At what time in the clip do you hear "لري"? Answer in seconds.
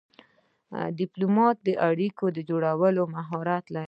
3.69-3.79